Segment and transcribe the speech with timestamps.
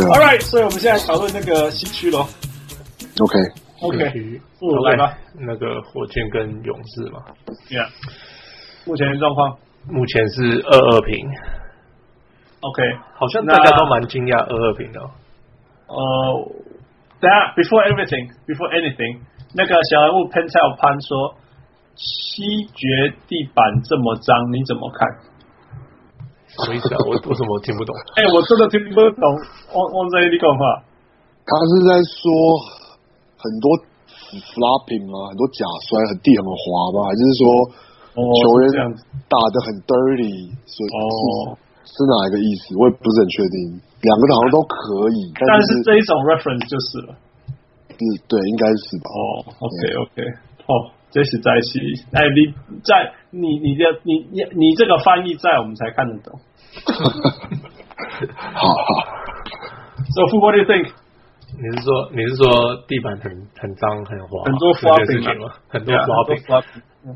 [0.00, 0.14] 对啊。
[0.14, 2.26] All right，所以我们现在讨论那个西区咯。
[3.20, 3.38] OK
[3.82, 7.24] OK，嗯，来吧，那个火箭跟勇士嘛。
[7.68, 7.88] Yeah，
[8.86, 9.58] 目前的状况，
[9.88, 11.28] 目前是二二平。
[12.60, 12.82] OK，
[13.14, 15.00] 好像大家都蛮惊讶二二平的。
[15.00, 15.96] 呃
[17.20, 19.20] ，That before everything, before anything，
[19.54, 21.36] 那个小人物 Pentel 潘说，
[21.96, 25.08] 西决地板这么脏，你怎么看？
[26.60, 26.98] 什么意思啊？
[27.08, 27.90] 我为什么听不懂？
[28.16, 29.24] 哎、欸，我真的听不懂。
[29.72, 30.62] 汪汪在你讲话，
[31.44, 32.24] 他是在说
[33.40, 33.66] 很多
[34.54, 37.08] flopping 啊，很多假摔，很地很滑吗？
[37.08, 37.42] 还是说
[38.14, 38.64] 球员
[39.28, 40.52] 打的很 dirty？
[40.68, 42.76] 所以哦，是哪一个意思？
[42.78, 43.80] 我也不是很确定。
[44.00, 47.16] 两个好像都可以，但是这一种 reference 就是了。
[48.00, 49.08] 嗯，对，应该是吧。
[49.12, 49.20] 哦
[49.60, 50.18] ，OK OK，
[50.66, 50.96] 哦。
[51.10, 51.80] 这是在一起，
[52.12, 52.54] 哎，你
[52.86, 56.38] 在你你的你你你这个翻译在我们才看得懂。
[58.53, 58.75] 好好。
[60.13, 60.91] So what do you think？
[61.57, 62.43] 你是说你是说
[62.87, 65.53] 地板很很脏很滑，很多 flopping 吗？
[65.69, 67.13] 很多 flopping。I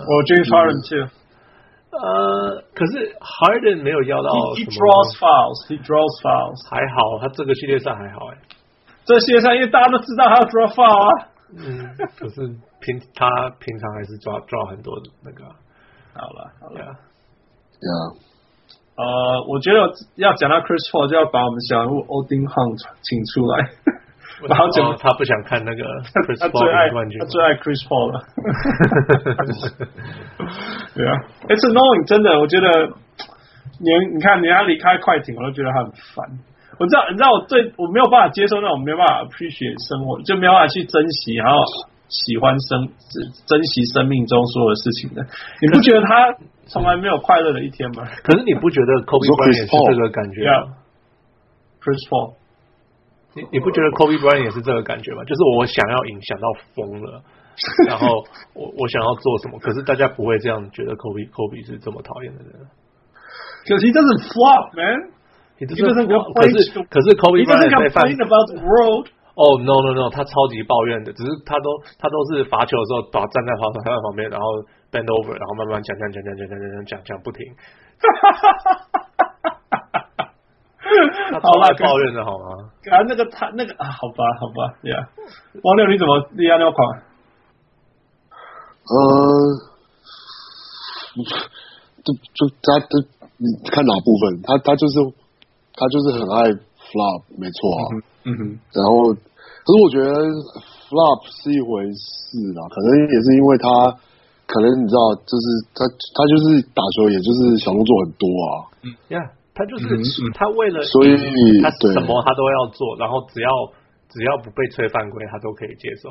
[0.08, 1.06] 我 James Harden too。
[1.92, 6.66] 呃，可是 Harden 没有要到 He, he draws fouls, he draws fouls。
[6.68, 8.38] 还好，他这个系列赛还好哎。
[9.04, 11.28] 这系列赛因为大家都知道他要 draw foul 啊。
[11.55, 12.41] 嗯，可是
[12.81, 15.45] 平他平常还是抓抓很多那个。
[16.13, 16.73] 好了好了。
[16.75, 16.89] 对啊。
[18.97, 19.79] 呃，我觉得
[20.15, 23.69] 要讲到 Chris Paul 就要把我们小人物 Odin Hunt 请出来。
[24.49, 25.83] 然后讲他不想看那个
[26.25, 28.21] Chris Paul 的冠军，他最爱 Chris Paul 了。
[30.93, 31.11] 对啊
[31.49, 32.69] ，It's annoying，真的，我觉得
[33.79, 36.29] 你你看，你要离开快艇，我都觉得他很烦。
[36.77, 41.57] 我知道，你知道，我最我没有办法接受那种没有办法 appreciate 生活，就没有办法去珍惜，然后
[42.07, 42.87] 喜欢生
[43.49, 45.25] 珍惜生命中所有的事情的。
[45.61, 46.37] 你不觉得他
[46.69, 48.05] 从来没有快乐的一天吗？
[48.23, 50.77] 可是你不觉得 Kobe Bryant 也是这个感觉吗
[51.81, 52.37] ？Chris Paul。
[53.33, 55.23] 你你不觉得 Kobe Bryant 也是这个感觉吗？
[55.25, 57.21] 就是我想要赢，想到疯了，
[57.87, 58.23] 然后
[58.53, 62.53] 我我想要做什么，可是大家不会这样觉得 Kobe Kobe 是这么讨厌的人。
[63.67, 65.16] 可是 he doesn't flop, man.
[65.57, 66.21] He doesn't go.
[66.33, 66.53] 可是
[66.85, 69.09] 可是 Kobe Bryant 在 complain about the world.
[69.37, 74.45] Oh no no no，他超级抱怨的，只是他都他都是罚球的时候，把站在跑场他在旁边，然后
[74.89, 77.41] bend over，然后慢慢讲讲讲讲讲讲讲讲讲不停。
[81.29, 82.45] 他超爱抱怨的好吗？
[82.89, 85.05] 啊，那个他那个啊，好吧，好吧，呀、yeah，
[85.61, 86.87] 王六你怎么立案那么狂？
[88.89, 89.53] 呃，
[92.05, 93.05] 就就他这
[93.37, 94.41] 你看哪部分？
[94.41, 94.93] 他他就是
[95.77, 96.49] 他就是很爱
[96.89, 97.81] flop，没错啊。
[98.25, 98.41] 嗯哼。
[98.73, 100.09] 然后，可是我觉得
[100.89, 103.69] flop 是一回事啊，可能也是因为他
[104.49, 105.45] 可能你知道，就是
[105.77, 108.49] 他他就是打球，也就是小动作很多啊。
[108.81, 109.29] 嗯，Yeah。
[109.57, 109.87] 他就是
[110.35, 111.17] 他为了，所以
[111.63, 113.49] 他什么他都要做，然后只要
[114.07, 116.09] 只要不被吹犯规，他都可以接受。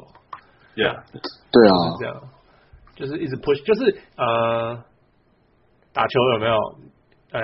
[0.74, 0.98] Yeah，
[1.52, 2.22] 对啊，是这样，
[2.96, 4.82] 就是一直 push，就是呃，
[5.92, 6.56] 打球有没有？
[7.30, 7.40] 呃，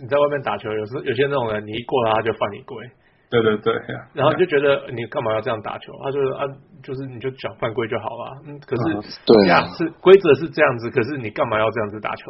[0.00, 2.76] 你在外面打球，有时候有些那种人，你一过他，他就犯你规。
[3.30, 3.74] 对对对，
[4.14, 5.92] 然后就觉得你干嘛要这样打球？
[6.02, 6.44] 他就啊，
[6.82, 8.42] 就是你就讲犯规就好了。
[8.46, 12.24] 嗯，可是对呀，是规则是这样子，可是你干嘛要这样子打球？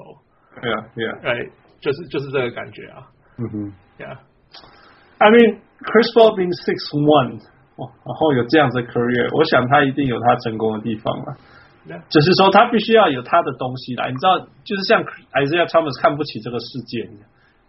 [0.61, 1.51] 对呀，对呀，哎。
[1.81, 3.07] 就是就是这个感觉啊，
[3.39, 7.39] 嗯哼，Yeah，I mean Chris Paul being six one，
[7.79, 11.39] 哇然后有这样子的 career，我想他一定有他成功的地方嘛
[11.87, 12.03] ，Yeah.
[12.11, 15.05] 只是说他必须要有他的东西来，你知道，就是像
[15.39, 17.23] Isaiah Thomas 看不起这个世界，你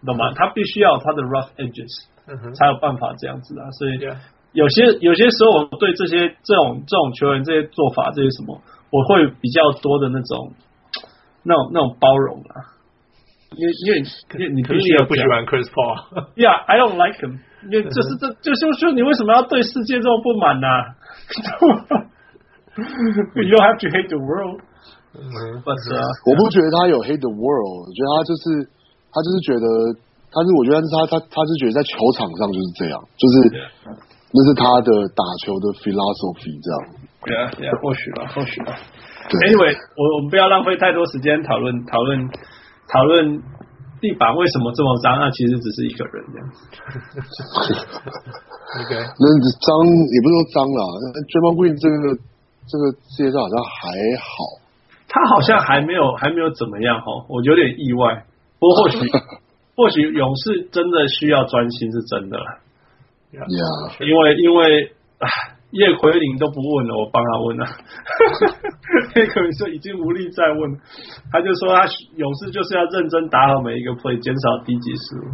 [0.06, 0.34] 懂吗？
[0.36, 4.00] 他必须要有他的 rough edges，嗯，才有办法这样子啊，所以
[4.54, 8.62] 有些有些时候我对这些这种这种球员这些做法这些什么，
[8.92, 10.54] 我会比较多的那种
[11.44, 12.78] 那种那种包容啊。
[13.58, 13.98] 因为因为
[14.38, 17.40] 因为你必须要不喜欢 Chris Paul，Yeah，I don't like him。
[17.66, 20.68] 因为这是这就是说你为什么要对世界这么不满呢？
[22.78, 24.62] You don't have to hate the world。
[25.12, 25.76] But
[26.26, 28.70] 我不觉得他有 hate the world，我觉得他就是
[29.10, 29.66] 他就是觉得
[30.30, 33.36] 他是我觉得是他他他是觉得在球场上就是这样，就是
[34.32, 36.78] 那是他的打球的 philosophy 这样。
[37.20, 38.78] Yeah，Yeah，或许吧，或许吧。
[39.30, 42.30] Anyway，我我们不要浪费太多时间讨论讨论。
[42.90, 43.38] 讨论
[44.02, 45.14] 地板为什么这么脏？
[45.22, 46.58] 那其实只是一个人这样子。
[48.82, 49.26] OK，那
[49.62, 50.82] 脏也不是说脏啦。
[51.30, 52.18] Draymond Green 这个
[52.66, 54.58] 这个世界上好像还好，
[55.06, 58.26] 他好像还没有还没有怎么样哈，我有点意外。
[58.60, 58.98] 不过 或许
[59.76, 62.38] 或许勇士真的需要专心是真的
[64.02, 64.92] 因为因为
[65.72, 67.66] 叶奎林都不问了，我帮他问了。
[69.16, 70.80] 叶奎林说已经无力再问，
[71.32, 71.86] 他就说他
[72.16, 75.30] 勇士就是要认真打好每一个 play，减少低级失误。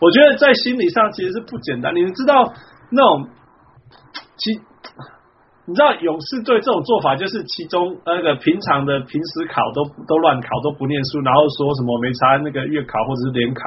[0.00, 1.94] 我觉得在心理上其实是不简单。
[1.94, 2.52] 你们知道
[2.90, 3.28] 那种
[4.36, 4.60] 其。
[5.66, 13.60] 你知道勇士队这种做法，就是其中那个平常的平时考都都乱考，都不念书，然后说什么没差那个月考或者是联考，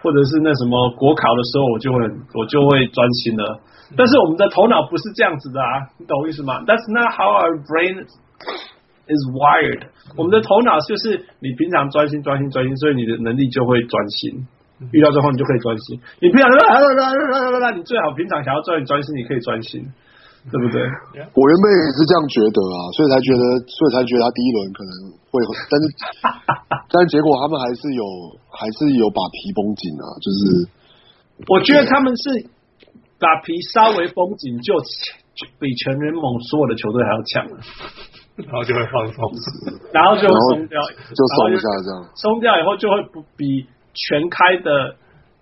[0.00, 1.98] 或者是那什么国考的时候，我就会
[2.32, 3.60] 我就会专心了。
[3.96, 9.92] 但是我们的头脑不是这样子的啊，你懂我意思吗？That's not how our brain is wired。
[10.16, 14.48] 我们的头脑就是你平常专心专心专心，所以你的能力就会专心。
[14.90, 16.00] 遇到状况你就可以专心。
[16.20, 16.48] 你平常
[17.76, 19.84] 你最好平常想要专心专心，你可以专心。
[20.46, 20.78] 对不对？
[21.34, 24.92] 我原本也是这样觉得啊，所以才觉得，所以才觉得他第一轮可能
[25.26, 25.84] 会，但是，
[26.90, 28.02] 但是结果他们还是有，
[28.50, 30.06] 还是有把皮绷紧啊。
[30.22, 30.40] 就是，
[31.50, 32.46] 我觉得他们是
[33.18, 34.78] 把皮稍微绷紧，就
[35.58, 37.58] 比全联盟所有的球队还要强了，
[38.46, 39.18] 然后就会放松，
[39.92, 40.78] 然后就松掉，
[41.10, 44.94] 就松一下这样，松掉以后就会不比全开的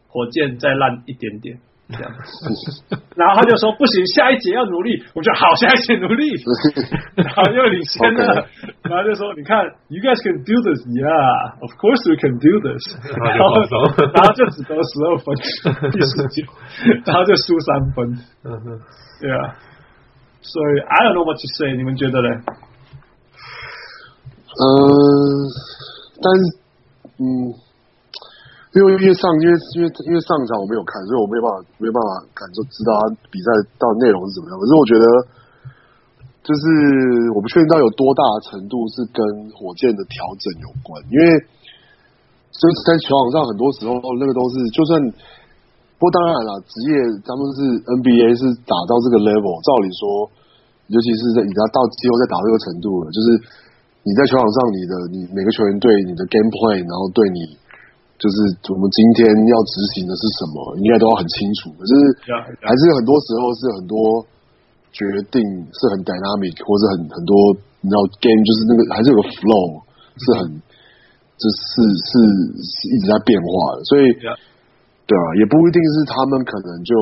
[0.08, 1.60] 火箭再烂一点点。
[1.86, 2.10] 这样，
[3.14, 5.04] 然后他就说不行，下一节要努力。
[5.14, 6.32] 我就好，下一节努力。
[7.14, 8.46] 然后又领先了.
[8.82, 12.80] 然后就说你看，You guys can do this, yeah, of course we can do this。
[13.20, 13.60] 然后
[14.12, 15.36] 然后就只得十二分，
[15.92, 16.48] 第十九，
[17.04, 18.16] 然后就输三分。
[18.44, 18.80] 嗯哼，
[19.20, 19.54] 对啊。
[20.40, 22.28] 所以 I don't know what to say，你们觉得呢？
[24.56, 25.48] 嗯、呃，
[26.22, 26.42] 但是，
[27.20, 27.63] 嗯。
[28.74, 33.46] 因为因为上因为因为因为上场我没有看，所以我没有办法没有办法感受知道他比赛
[33.78, 34.58] 到内容是怎么样。
[34.58, 35.06] 可是我觉得，
[36.42, 36.62] 就是
[37.30, 39.22] 我不确定到有多大程度是跟
[39.54, 40.98] 火箭的调整有关。
[41.06, 41.38] 因为
[42.50, 47.58] 就是在球场上很多时候那个都是，就算不过当然了，职业他们是
[48.02, 50.26] NBA 是打到这个 level，照理说，
[50.90, 53.26] 尤其是在你要到季后赛打到这个程度了，就是
[54.02, 57.62] 你在球场上你的你每个球员对你的 game play，然后对你。
[58.14, 58.36] 就是
[58.70, 61.74] 我们今天要执行的是什么，应该都要很清楚。
[61.74, 61.92] 可是
[62.62, 64.22] 还是很多时候是很多
[64.94, 65.02] 决
[65.34, 65.42] 定
[65.74, 67.34] 是很 dynamic，或者很很多
[67.82, 69.82] 你知道 game 就是那个还是有个 flow
[70.14, 70.40] 是很
[71.36, 72.10] 就是是
[72.54, 73.82] 是一直在变化的。
[73.90, 74.06] 所以
[75.04, 76.94] 对啊，也不一定是他们可能就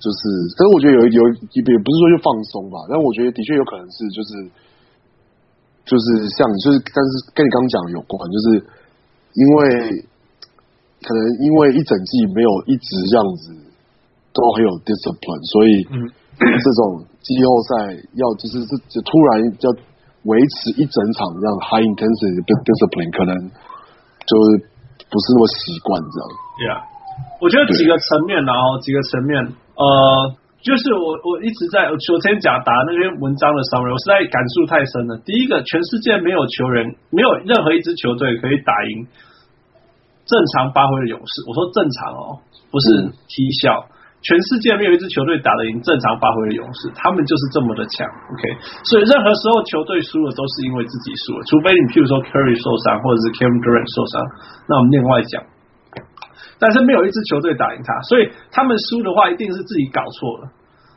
[0.00, 0.20] 就是，
[0.56, 4.30] 但是我觉得有有也不是说就放松吧，但我觉得的确有可能是就是
[5.84, 8.64] 就是像就是但是跟你刚刚讲的有关就是。
[9.34, 9.90] 因为
[11.02, 13.54] 可能因为一整季没有一直这样子
[14.32, 15.70] 都很有 discipline，所以
[16.38, 19.68] 这种季后赛要就是这突然要
[20.24, 23.34] 维持一整场这样 high intensity discipline，可能
[24.26, 24.46] 就是
[25.08, 26.22] 不是那么习惯这样。
[26.58, 26.78] Yeah，
[27.40, 29.38] 我觉得几个层面，然后几个层面，
[29.78, 29.86] 呃，
[30.58, 35.14] 就是我我一直在昨天讲打那篇文章的 summary，我实在感触太深了。
[35.22, 39.06] 第一个，全世界没有球员，没有任何一支球队可以打赢。
[40.26, 43.86] 正常发挥的勇士，我说正常哦，不是踢笑。
[44.20, 48.02] 全世界没有一支球队打得赢正常发挥的勇士，他们就是这么的强。
[48.34, 48.42] OK，
[48.82, 54.18] 所以任何时候球队输了都是因为自己输了，除非你譬如说 Curry 受伤或者是 Kevin Durant 受伤，
[54.66, 55.38] 那我们另外讲。
[56.58, 60.50] 但是没有一支球队打赢他，所以他们输的话一定是自己搞错了。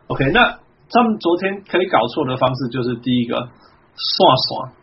[0.08, 0.58] OK，那
[0.90, 4.74] 他们昨天可以搞错的方式就是第一个刷刷。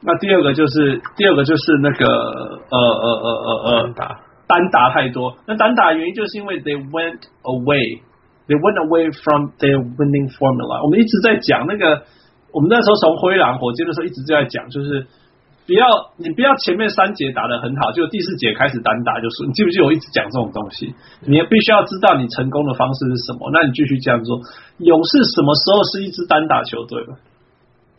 [0.00, 10.84] 那第二个就是第二个就是那个呃呃呃呃呃单打单打太多，那单打的原因就是因为 they went away，they went away from their winning formula。
[10.84, 12.02] 我们一直在讲那个，
[12.52, 15.06] 我们那时候从灰狼火箭的时候一直在讲，就是
[15.68, 15.84] 不要
[16.16, 20.96] 你不要前面三节打得很好，就第四节开始单打就是，你记不记得我一直讲这种东西？
[21.28, 24.40] 你也必须要知道你成功的方式是什么，那你继续这样做。
[24.80, 27.20] 勇士什么时候是一支单打球队了？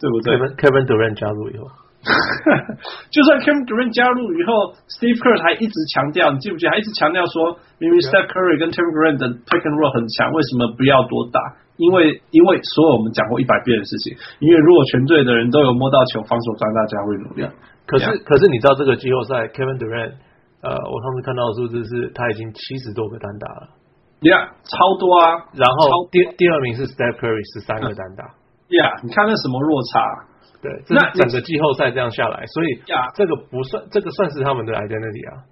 [0.02, 1.70] 对不对？Kevin Durant 加入以后。
[3.12, 6.72] 就算 Kevin Durant 加入以后，Steve Kerr 还一直强调，你记不记得？
[6.72, 11.38] 还一直强调说，明明 Steph Curry 跟 Kevin Durant 的 pick and roll 很强，为什么不要多打？
[11.80, 14.12] 因为因为所有我们讲过一百遍的事情，
[14.44, 17.48] 因为如果全队的人都有摸到球，防守专大家会努力。
[17.88, 20.20] 可是可是你知道这个季后赛 Kevin Durant，
[20.62, 23.72] 呃，我上次看到的数字是他已经七十多个单打了
[24.20, 25.48] ，Yeah，超多啊。
[25.56, 28.36] 然后第第二名是 Steph Curry 十三个单打，
[28.70, 30.30] Yeah，你看那什么落差？
[30.62, 32.84] 对，那整个季后赛这样下来，所以
[33.16, 35.48] 这个不算，这个算是他们的 identity 啊。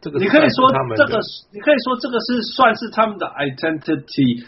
[0.00, 1.18] 这个你可以说这个，
[1.50, 4.46] 你可以说这个是算是他们的 identity，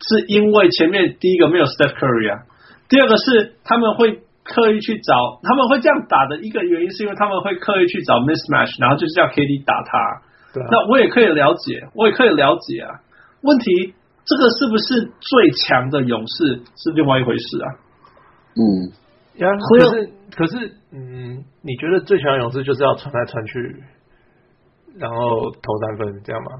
[0.00, 2.46] 是因为前面第一个没有 Steph Curry 啊，
[2.88, 10.22] 第二个是他们会刻意去找，他们会这样打的一个原因是因为他们会刻意去找 mismatch，然后就是叫 KD 打他。
[10.54, 13.00] 对啊，那我也可以了解，我也可以了解啊。
[13.42, 17.66] 问题这个是不是最强的勇士是另外一回事啊？
[18.56, 18.62] 嗯，
[19.36, 23.82] 呀，可是可是，嗯，你觉得最强的勇士就是要传来传去，
[24.98, 26.50] 然后投三分这样吗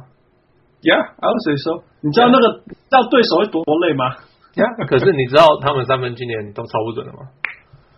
[0.82, 1.85] ？Yeah，I would say so。
[2.00, 3.08] 你知道那个让 Yeah.
[3.11, 4.16] 对手会多累吗
[4.54, 4.70] ？，Yeah.
[4.87, 7.30] 可是你知道他们三分今年都超不准的吗？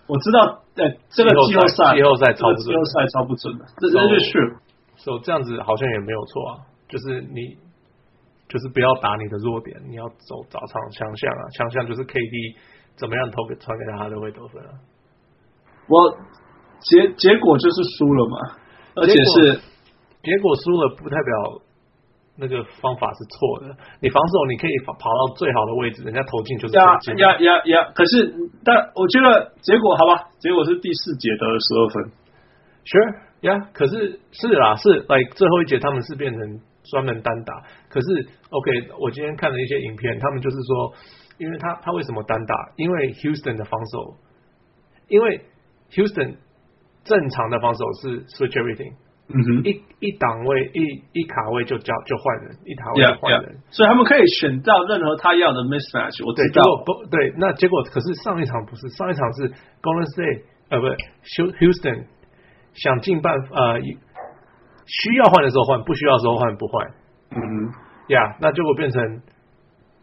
[0.06, 4.56] 我知道，呃，这个季后赛季后赛超不准，季后赛超不准的，这这就是，
[4.96, 6.52] 所以这样子好像也没有错啊，
[6.88, 7.56] 就是你。
[8.50, 12.56] 就是不要打你的弱点，你要走找场强项啊，强项就是 KD
[12.98, 14.74] 怎么样投给传给他，他都会得分啊。
[15.86, 16.18] 我
[16.80, 18.36] 结结果就是输了嘛，
[18.96, 19.54] 而且是
[20.26, 21.62] 结果输了不代表
[22.36, 23.76] 那个方法是错的。
[24.00, 27.92] 你防守你可以跑到最好的位置，人家投进就是呀呀呀呀！
[27.94, 28.34] 可是
[28.64, 32.12] 但我觉得结果好吧，结果是第四节得了十二分
[32.84, 33.68] ，Sure 呀。
[33.72, 36.60] 可是是啦，是 like 最后一节他们是变成。
[36.82, 37.52] 专门单打，
[37.90, 40.92] 可是 OK，我今天看了一些影片，他们就是说，
[41.38, 42.54] 因为他他为什么单打？
[42.76, 44.16] 因为 Houston 的防守，
[45.06, 45.42] 因为
[45.92, 46.36] Houston
[47.04, 48.94] 正常的防守是 switch everything，
[49.32, 56.26] 嗯哼，一一档位一一卡位就叫就换人，一卡位就换人，所以他们可以选到任何他要的 mismatch。
[56.26, 59.48] 我知道，不对，那结果可是上一场不是上一场是
[59.80, 60.94] Golden State 呃不是
[61.58, 62.04] Houston
[62.74, 63.80] 想尽办法呃。
[64.92, 66.84] 需要换的时候换，不需要的时候换不换。
[67.30, 67.72] 嗯哼，
[68.08, 69.20] 呀，那结果变成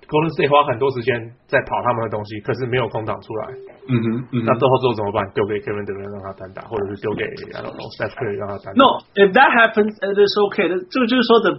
[0.08, 1.20] Golden State 花很多时间
[1.52, 3.52] 在跑他们的东西，可是没有空档出来。
[3.92, 5.20] 嗯哼，那最后之后怎么办？
[5.36, 8.80] 丢给 Kevin Durant 让他单打，或者是丢给 I don't know Steph Curry 让他单打。
[8.80, 10.72] No, if that happens, it is okay.
[10.72, 11.52] 这个就是说 the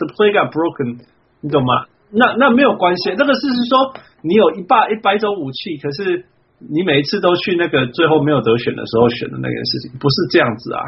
[0.00, 1.04] the play got broken，
[1.44, 1.84] 你懂吗？
[2.08, 3.12] 那那没有关系。
[3.16, 3.92] 那个事是说
[4.24, 6.24] 你有一百一百种武器，可是
[6.56, 10.80] 你每一次都去那个最后没有得选的时候选的那件事情，不是这样子啊？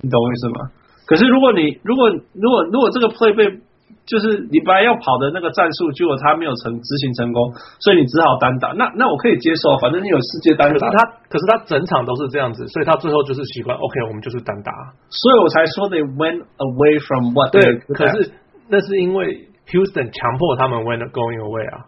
[0.00, 0.70] 你懂我意思吗？
[1.06, 3.60] 可是如果你如果如果如果这个 play 被
[4.06, 8.68] 就是你本来要跑的那个战术，结果他没有成执行成功，所以你只好单打。
[8.72, 10.74] 那那我可以接受，反正你有世界单打。
[10.74, 13.76] 可是他可是他整场都是这样子，所以他最后就是习惯。
[13.76, 14.72] OK，我们就是单打。
[15.08, 17.52] 所以我才说 they went away from what。
[17.52, 17.62] 对，
[17.94, 18.32] 可是
[18.68, 21.86] 那是因为 Houston 强迫他们 went going away 啊。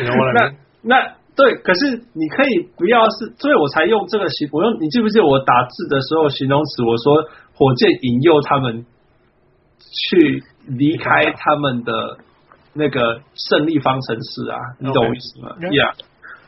[0.00, 0.56] 你懂我的意思？
[0.82, 1.20] 那。
[1.36, 4.46] 对，可是你可以不要是，所以我才用这个形。
[4.52, 6.82] 我用你记不记得我打字的时候形容词？
[6.82, 7.24] 我说
[7.54, 8.84] 火箭引诱他们
[9.80, 11.92] 去离开他们的
[12.74, 15.94] 那个胜利方程式啊，你懂我意思吗？Yeah,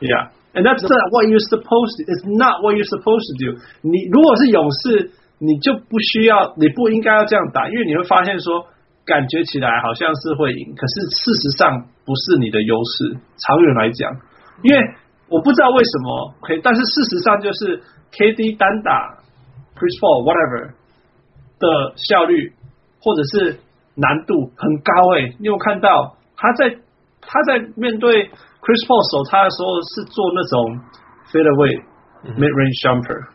[0.00, 0.30] yeah.
[0.54, 2.02] And that's not what you're supposed to.
[2.04, 3.58] It's not what you're supposed to do.
[3.80, 5.10] 你如果是勇士，
[5.40, 8.66] 你就不需要，你不应该要这样打，因为你会发现说，
[9.04, 13.16] 感觉起来好像是会赢，可是事实上不是你的优势。
[13.40, 14.12] 长远来讲。
[14.62, 14.78] 因为
[15.28, 19.18] 我不知道为什么，OK，但是事实上就是 KD 单打
[19.74, 20.76] Chris Paul whatever
[21.58, 22.52] 的效率
[23.02, 23.58] 或者是
[23.96, 26.70] 难度很高诶，你有看到他在
[27.20, 28.30] 他在面对
[28.62, 30.80] Chris Paul 守他的时候是做那种
[31.34, 31.82] fade away
[32.38, 33.26] mid range jumper，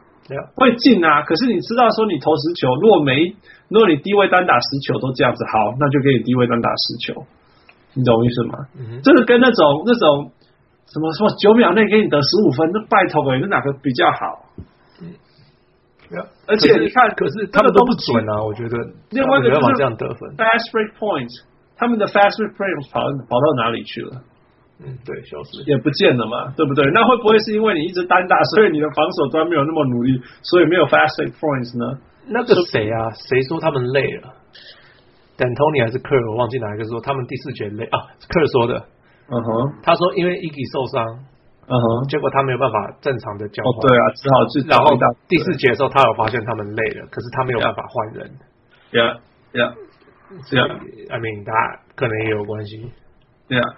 [0.56, 3.36] 会进啊，可是你知道说你投十球，如果没
[3.68, 7.28] 如果你低位单打十球都这样子，好，那就给你低位单打十球，
[7.94, 8.54] 你懂我意思吗？
[9.04, 10.32] 这个跟那种那种。
[10.88, 14.48] 什么什么九秒内给你得十五分，那拜托诶，那哪个比较好？
[16.12, 18.78] 嗯，而且你看，可是他们都不准啊，我觉得。
[19.12, 21.44] 另外一个就是这样得分，fast break points，
[21.76, 24.22] 他们的 fast break points 跑跑到哪里去了？
[24.80, 26.86] 嗯，对，消失也不见了嘛，对不对？
[26.94, 32.00] 那会不会是因为你一直单打，所以你的防守端没有那么努力，所以没有 fast break points 呢？
[32.30, 33.10] 那个谁啊？
[33.12, 34.34] 谁说他们累了
[35.38, 36.32] ？D'Antoni 还是科尔？
[36.32, 37.98] 我忘记哪一个说他们第四节累啊？
[38.30, 38.86] 科尔说的。
[39.30, 41.04] 嗯哼，他说因为 Iggy 受伤，
[41.68, 44.64] 嗯哼，结果他没有办法正常的交换，对啊，只好去。
[44.68, 44.96] 然后
[45.28, 48.32] 第四节的时候，他有发现他们累了，可是他没有办法换人。
[48.92, 49.20] Yeah,
[49.52, 49.76] yeah,
[50.52, 50.80] yeah.
[51.12, 51.52] I mean，他
[51.96, 52.92] 可能也有关系。
[53.50, 53.76] Yeah，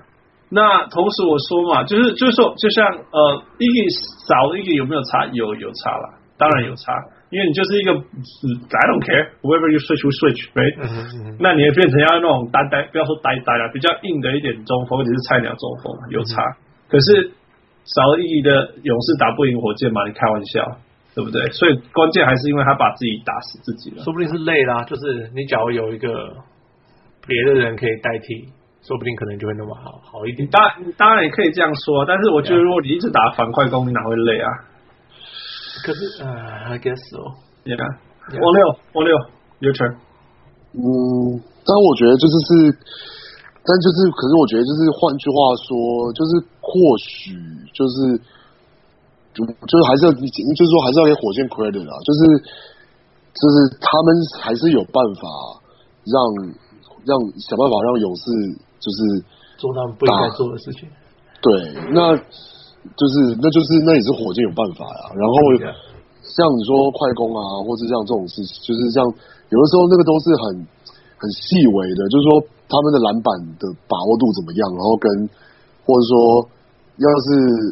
[0.50, 3.90] 那同时我说嘛，就是就是说，就像呃，Iggy
[4.30, 5.26] 少了 Iggy 有没有差？
[5.34, 6.94] 有有差了，当然有差。
[7.30, 10.78] 因为你就是一个，I don't care，whoever you switch we switch，right？
[10.82, 10.86] 嗯
[11.30, 16.42] 嗯，那你也变成要那种呆呆，不要说呆呆了，比较硬的一点中锋，或者是菜鸟中锋，有差。
[16.42, 16.58] 嗯、
[16.90, 17.34] 可是
[17.86, 20.06] 少了意义的勇士打不赢火箭嘛？
[20.08, 20.78] 你开玩笑，
[21.16, 21.46] 对不对？
[21.52, 24.04] 所以关键还是因为他把自己打死自己了。
[24.04, 26.08] 说不定是累啦，就是你假如有一个
[27.26, 28.50] 别的人可以代替，
[28.82, 30.48] 说不定可能就会那么好好一点。
[30.50, 34.50] 当然当然也可以这样说，但是我觉得如果你一直打反快攻，你哪会累啊？
[35.86, 37.36] 可是啊，I guess so.
[37.64, 37.78] Yeah.
[38.30, 39.16] 王六，王六
[39.60, 39.96] ，Your turn.
[40.74, 42.52] 嗯，但我觉得就是是，
[43.64, 45.76] 但就是，可是我觉得就是，换句话说，
[46.14, 46.32] 就是
[46.64, 47.36] 或许
[47.76, 48.18] 就是，
[49.36, 52.20] 就就是还是要，就是说还是要给火箭 credit 啊，就是
[53.36, 54.08] 就是他们
[54.42, 55.24] 还是有办法
[56.08, 56.18] 让
[57.06, 58.24] 让想办法让勇士
[58.80, 58.98] 就是
[59.60, 60.90] 做他们不应该做的事情。
[61.44, 61.52] 对，
[61.94, 65.04] 那就是那就是那也是火箭有办法呀。
[65.14, 65.36] 然后
[66.20, 70.68] 像你说快攻啊，或是像这种事情，就是像有的时候那个都是很
[71.20, 72.30] 很细微的，就是说
[72.70, 75.10] 他们的篮板的把握度怎么样，然后跟
[75.84, 76.14] 或者说
[77.02, 77.28] 要是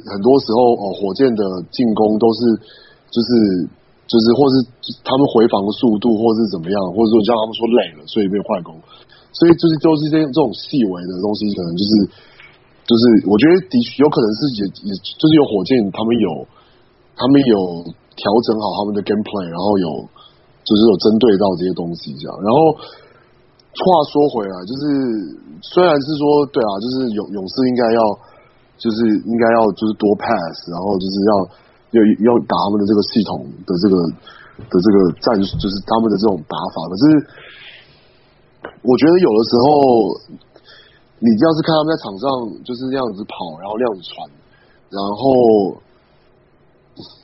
[0.09, 2.39] 很多时候哦，火箭的进攻都是
[3.13, 3.29] 就是
[4.09, 4.55] 就是或是
[5.05, 8.75] 他们回防的速度，或是怎么样，或者说像他们说累了，所以没有快攻，
[9.31, 11.91] 所以就是都是这这种细微的东西，可能就是。
[12.87, 16.47] 就是我觉得的确有可能是也也就是有火箭他们有
[17.19, 17.83] 他们有
[18.15, 20.07] 调整好他们的 gameplay，然后有
[20.63, 22.31] 就是有针对到这些东西这样。
[22.39, 22.79] 然后
[23.83, 24.81] 话说回来，就是
[25.61, 28.01] 虽然是说对啊，就是勇勇士应该要
[28.77, 31.31] 就是应该要就是多 pass，然后就是要
[31.97, 31.97] 要
[32.33, 33.95] 要打他们的这个系统的这个
[34.69, 36.75] 的这个战术，就是他们的这种打法。
[36.89, 37.03] 可是
[38.81, 39.67] 我觉得有的时候。
[41.19, 42.29] 你要是看他们在场上
[42.61, 44.13] 就是那样子跑，然后那样子传，
[44.93, 45.73] 然后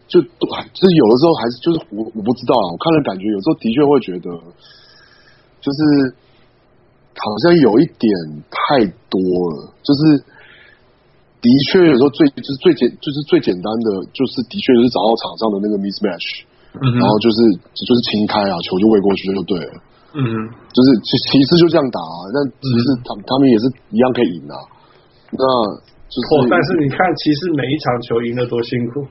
[0.10, 0.17] 就
[0.74, 4.33] 就是有的时候还是就是我我不知道啊，我看了感觉有时候的确会觉得，
[5.62, 6.10] 就是
[7.15, 8.10] 好像有一点
[8.50, 9.20] 太多
[9.53, 10.24] 了，就是
[11.41, 17.38] 的确有时候最就是最简就是最简单的就是的确就是找到场上的那个 mismatch，然后就是
[17.75, 19.74] 就是清开啊，球就喂过去就对了。
[20.13, 20.22] 嗯，
[20.70, 24.62] 就是其骑士就这样打啊，那其实他他们也是一样可以赢啊。
[25.34, 25.41] 那
[26.05, 29.01] 就是，哦，但是你看其实每一场球赢得多辛苦。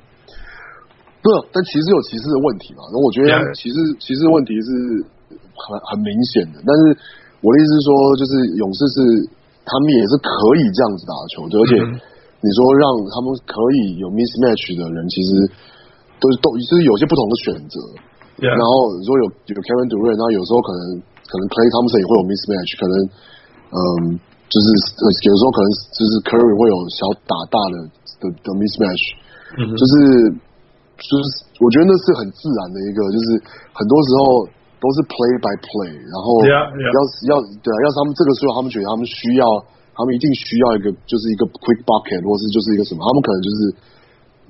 [1.22, 2.82] 不，但其实有骑士的问题嘛。
[2.90, 4.70] 那我觉得骑士骑士问题是
[5.54, 6.62] 很很明显的。
[6.62, 6.98] 但是
[7.42, 8.96] 我的意思是说，就是勇士是
[9.66, 11.74] 他们也是可以这样子打球的，而且
[12.42, 15.30] 你说让他们可以有 mismatch 的人，其实
[16.22, 17.78] 都是都就是有些不同的选择。
[18.42, 20.82] 然后如果有有 Kevin Durant，然后有时候可能
[21.30, 22.94] 可能 Clay Thompson 也会有 mismatch，可能
[23.70, 23.78] 嗯，
[24.50, 24.66] 就是
[24.98, 27.76] 有时候可能就是 Curry 会有小打大的
[28.18, 29.04] 的的 mismatch，
[29.58, 29.78] 嗯、mm -hmm.
[29.78, 29.94] 就是
[30.98, 31.22] 就是
[31.62, 33.26] 我觉得那是很自然的一个，就是
[33.74, 34.24] 很多时候
[34.82, 37.30] 都是 play by play，然后要 yeah.
[37.30, 39.46] 要对啊，要是他们这个时候他们觉得他们需要，
[39.94, 43.58] 他们一定需要一个就是一个 quick bucket，或是就是一个什么，他们可能就是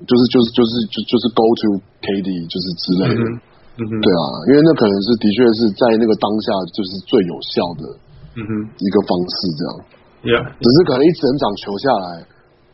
[0.09, 3.21] 就是就是就是就就是 go to KD 就是之类的。
[3.21, 3.53] Mm -hmm.
[3.73, 7.83] 嗯，对啊，因为那可能是的确是在那个当下就是最有效的，
[8.37, 9.71] 嗯哼，一个方式这样。
[10.23, 12.21] Yeah，只是可能一整场球下来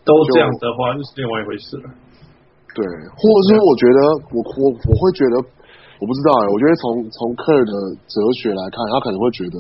[0.04, 1.88] 都这样的话，就是另外一回事了。
[2.76, 2.84] 对，
[3.16, 4.00] 或者是我觉得
[4.36, 5.36] 我我我会觉得，
[6.00, 7.74] 我不知道哎，我觉得从从科尔的
[8.08, 9.58] 哲学来看，他可能会觉得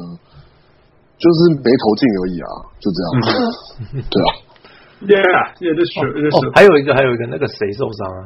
[1.19, 2.47] 就是没投进而已啊，
[2.80, 3.12] 就这样。
[4.08, 4.32] 对啊
[5.04, 6.39] ，Yeah，Yeah，这是这是。
[6.56, 8.21] 还有一个，还有一个，那个谁受伤啊？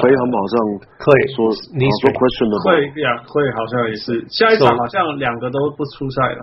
[0.00, 0.54] 可以，好像
[1.00, 6.42] 可以说你说 question 的会呀，会好像也是下一场好像两个都不出赛了。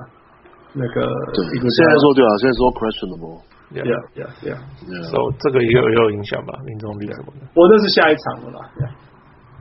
[0.78, 3.42] 那个对，现在说对啊，现在说 questionable。
[3.74, 5.02] Yeah, yeah, yeah, yeah.
[5.10, 7.48] So 这个也有也有影响吧，命中率什么的。
[7.56, 8.62] 我那是下一场的啦。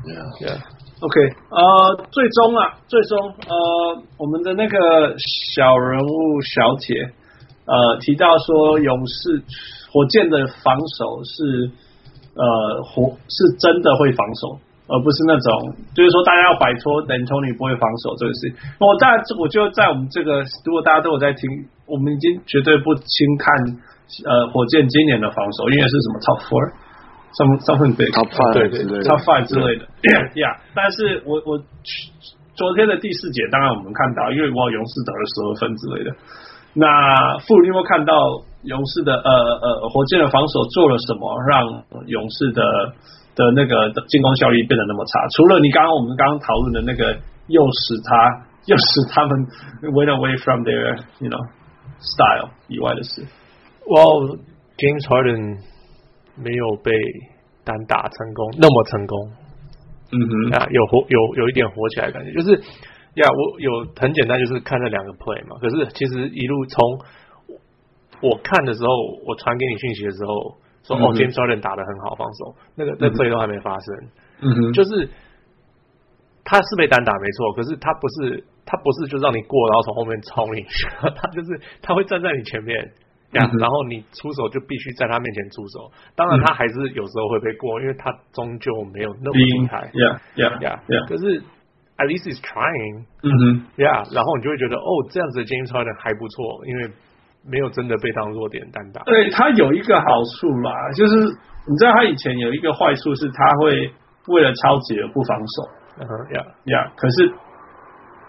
[0.04, 0.60] Yeah, yeah.
[1.00, 6.94] OK，呃，最终啊，最终呃，我们的那个小人物小铁
[7.66, 9.42] 呃提到说，勇士
[9.92, 11.70] 火箭的防守是。
[12.34, 14.58] 呃，火是真的会防守，
[14.90, 18.58] 而不是那种就是说大家要摆脱 D'Antoni 不会防守这个事情。
[18.82, 21.46] 我大家我就在我们这个，如果大家都有在听，
[21.86, 23.54] 我们已经绝对不轻看
[24.26, 26.74] 呃火箭今年的防守，因为是什么 Top Four
[27.36, 30.22] something big，Top Five 对对对，Top Five 之类的呀。
[30.34, 31.58] Yeah, 但是我我
[32.54, 36.10] 昨天的第四节，当然我们看到，因为我勇士得了十二分之类的。
[36.74, 38.14] 那傅，你有没有看到？
[38.64, 42.62] 勇士的呃呃火箭的防守做了什么，让勇士的
[43.36, 45.20] 的那个进攻效率变得那么差？
[45.36, 47.12] 除了你刚刚我们刚刚讨论的那个，
[47.48, 49.36] 又使他 又使他们
[49.92, 51.44] went away from their you know
[52.00, 53.20] style 以外的事。
[53.84, 54.38] Well,
[54.78, 55.58] James Harden
[56.36, 56.92] 没有被
[57.64, 59.32] 单打成功，那么成功。
[60.12, 62.54] 嗯哼，啊，有火有有一点火起来的感觉，就是
[63.14, 65.56] 呀，我有很简单，就是看那两个 play 嘛。
[65.60, 67.00] 可是其实一路从
[68.20, 68.88] 我看的时候，
[69.26, 73.94] 我传给你讯息的时候，说、嗯、哦，James Harden 打的很好，防守，那个那 play 都还没发生。
[74.40, 75.08] 嗯哼，就是
[76.44, 80.62] 他是被单打没错，可是他不是他不是就让你过，然后从后面冲你，
[81.16, 82.92] 他就是他会站在你前面，
[83.34, 85.90] 呀、嗯，然后你出手就必须在他面前出手。
[86.16, 89.90] 当然，他还是有时候会被过，因为他终究没有那么厉害。
[89.92, 91.08] Yeah, yeah, yeah, yeah.
[91.08, 91.40] 可是
[91.98, 93.04] at least is trying。
[93.22, 96.90] 嗯哼，Yeah，然后你就会觉得哦，这样子的 James Harden 还不错，因为。
[97.46, 99.02] 没有真的被当弱点单打。
[99.02, 100.06] 对，他有一个好
[100.40, 101.14] 处嘛，就是
[101.68, 103.92] 你知道他以前有一个坏处是他会
[104.28, 105.68] 为了超级而不防守。
[106.00, 107.30] 嗯哼，呀呀，可是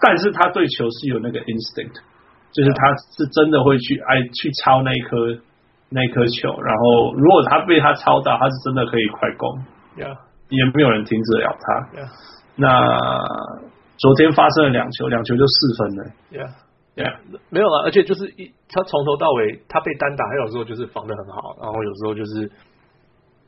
[0.02, 1.96] 但是他对球是有那个 instinct，
[2.56, 2.88] 就是他
[3.18, 5.18] 是真的会去爱去抄那一颗
[5.90, 9.60] 那一颗球，然后如果他被他抄到，他是真的可以快攻
[9.98, 10.16] ，Yeah，
[10.48, 12.08] 也没有人停止了他，Yeah，
[12.56, 12.70] 那
[13.98, 16.50] 昨天发生了两球，两球就四分了，Yeah。
[16.96, 17.12] 对啊，
[17.50, 22.48] 没有了，而且就是一他从头到尾他被单打，他有时候就是防的很好，然后有时候就是，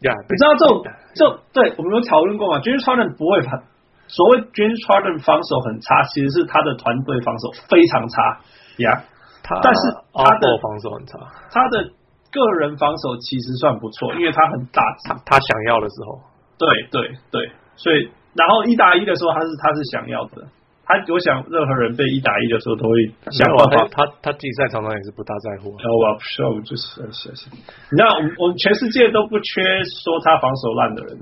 [0.03, 0.83] 呀，你知道这种
[1.15, 3.63] 这种对，我们有讨论过嘛？James Harden 不会防，
[4.07, 8.43] 所谓 James Harden 防守很差，其实是他的团队防守非常差
[8.83, 9.03] 呀。
[9.43, 11.17] 他但是他的防守很差，
[11.51, 11.83] 他的
[12.31, 16.19] 个人防守其实算不错，因为他很大，他他想要的时候，
[16.57, 20.43] 对对对，所以然后一打一的时候，他是他是想要的。
[20.87, 22.95] 他我想，任何人被一打一的时候都会
[23.31, 23.87] 想办法。
[23.91, 25.67] 他他竞赛常常也是不大在乎。
[25.67, 27.51] 哦，我不是，我就是谢谢。
[27.91, 31.19] 你知道，我们我们全世界都不缺说他防守烂的人。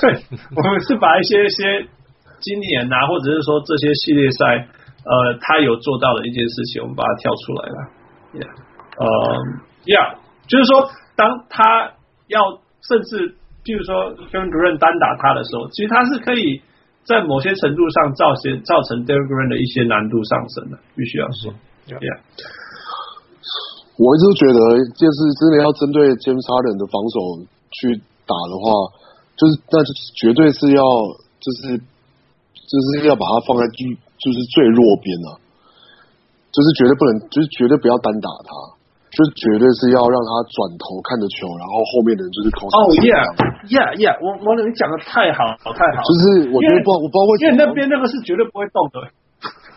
[0.00, 0.22] 对，
[0.54, 1.86] 我们是把一些一些
[2.38, 4.68] 今年啊，或者是说这些系列赛，
[5.08, 7.76] 呃，他有做到的一件事情，我们把它跳出来了。
[8.36, 8.52] Yeah，
[9.00, 9.08] 呃
[9.88, 10.84] ，Yeah，就是说，
[11.16, 11.96] 当他
[12.28, 16.60] 要甚至，譬如说跟主任单打他的时候，其实他是可以。
[17.08, 21.56] 在某些程度上造些造成 Derrick Green 的一些难度上升的，必须要说。
[21.88, 22.20] Yeah.
[23.96, 24.60] 我一直都觉得，
[24.92, 27.96] 就是真的要针对 James Harden 的防守去
[28.28, 28.92] 打的话，
[29.40, 29.88] 就是那就
[30.20, 30.84] 绝对是要，
[31.40, 35.38] 就是就是要把它放在最就是最弱边啊，
[36.50, 38.50] 就是绝对不能，就是绝对不要单打他。
[39.08, 42.68] 就是绝对是要让他转头看着球，然后后面的人就是空。
[42.68, 46.04] 哦，yeah，yeah，yeah，我我你讲的太好，太好。
[46.04, 49.08] 就是我觉得不，我不知道为什么，因为那边那个是绝对不会动的。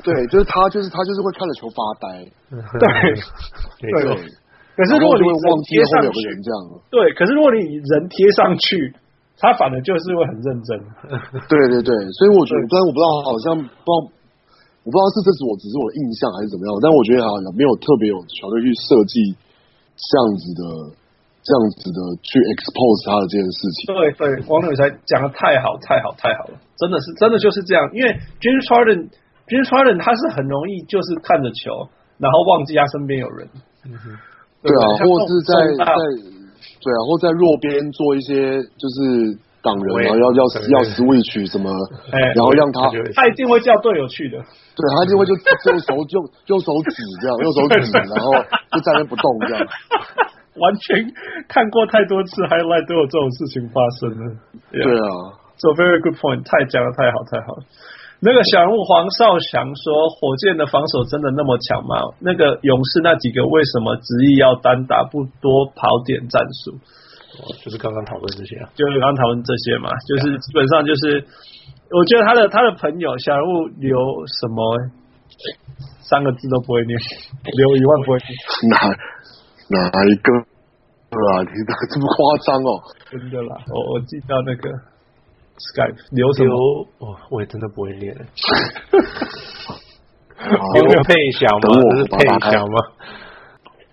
[0.03, 2.27] 对，就是他，就是他，就是会看着球发呆。
[2.75, 2.85] 对，
[3.87, 4.19] 对。
[4.75, 6.59] 可是如果你忘记后面有个人这样，
[6.91, 8.93] 对，可是如果你人贴上去，
[9.39, 10.75] 他反而就是会很认真。
[11.47, 14.11] 对对对，所以我觉得，虽然我不知道，好像不知道。
[14.81, 19.37] 我不知道是这是我只是我的印象还是怎么样，但我觉得好像没有特别有球队去设计
[19.93, 20.61] 这样子的、
[21.45, 23.93] 这样子的去 expose 他的这件事情。
[23.93, 27.85] 对对，王伟才讲的太好太好太好了，真的是真的就是这样。
[27.93, 28.09] 因为
[28.41, 31.85] James Harden，James Harden 他是很容易就是看着球，
[32.17, 33.45] 然后忘记他身边有人。
[33.85, 34.17] 嗯哼，
[34.65, 35.93] 对啊，或是在在
[36.81, 39.37] 对啊，或在弱边做一些就是。
[39.61, 41.69] 挡人，然后要要要 switch 什么，
[42.35, 44.37] 然后让他他一定会叫队友去的，
[44.75, 45.33] 对，他一定会就
[45.69, 46.15] 用手用
[46.47, 48.33] 用手指这样， 用手指，然后
[48.73, 49.61] 就站在那不动这样。
[50.59, 50.99] 完全
[51.47, 54.35] 看过太多次，highlight 都有这种事情发生了。
[54.69, 57.63] 对啊，so very good point，太讲的太好太好了。
[58.19, 61.95] 那个小人物黄少祥说，火箭的防守真的那么强吗？
[62.19, 66.75] 那个勇士那几个为什么执意要单打不多跑点战术？
[67.63, 71.23] 就是刚刚讨论这些啊，就是刚刚讨论这些嘛，就是基本上就是，
[71.89, 73.95] 我觉得他的他的朋友小人物留
[74.27, 74.77] 什么
[76.01, 76.99] 三个字都不会念，
[77.57, 78.35] 留一万不会念，
[78.69, 78.75] 哪
[79.69, 81.43] 哪一个啊？
[81.43, 82.83] 你哪这么夸张哦？
[83.09, 84.69] 真的啦，我我记到那个
[85.71, 86.51] Skype 留什么？
[86.99, 88.13] 哦，我也真的不会念。
[90.73, 91.61] 刘佩祥吗？
[91.91, 92.77] 这是佩祥吗？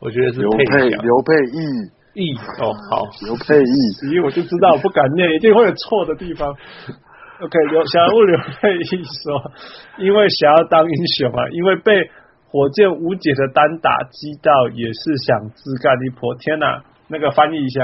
[0.00, 1.97] 我觉得是刘佩刘佩义。
[2.18, 6.50] 义哦，好，刘佩义，因为我就知道我不敢念，一定会有错的地方。
[6.50, 8.84] OK，刘小人物刘佩义
[9.22, 9.52] 说，
[9.98, 12.10] 因为想要当英雄啊，因为被
[12.50, 16.34] 火箭无解的单打击到，也是想自干一波。
[16.34, 17.80] 天哪，那个翻译一下，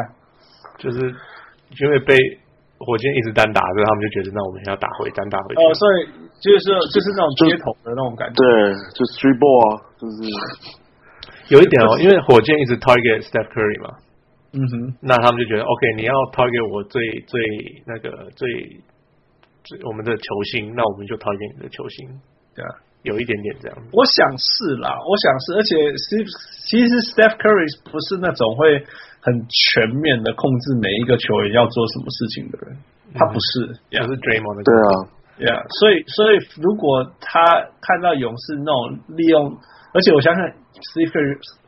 [0.79, 0.99] 就是
[1.79, 2.17] 因为被
[2.79, 5.63] 火箭一直单打，所以他们就觉得，那我们要打回单打回去。
[5.63, 6.07] 哦，所以
[6.43, 13.95] 就是就是那种街头的那种感觉，对，就 street ball 啊，就是有一点哦，因为火箭一直 target Steph Curry 嘛。
[14.55, 17.43] 嗯哼，那他们就觉得 OK，你要 target 我最最
[17.87, 18.47] 那个最
[19.67, 22.07] 最我们的球星，那我们就 target 你的球星，
[22.55, 22.71] 对啊，
[23.03, 23.75] 有一点点这样。
[23.91, 26.31] 我想是啦，我想是，而且 Steve
[26.71, 28.79] 其实 Steph Curry 不是那种会
[29.19, 32.79] 很全面的控制每一个球员要做什么事情的人，
[33.19, 34.91] 他不是，他、嗯、是 Draymond 的，对啊，
[35.35, 37.43] 对啊，所以所以如果他
[37.83, 39.59] 看到勇士那种利用，
[39.95, 40.43] 而且我相信。
[40.75, 41.09] Steve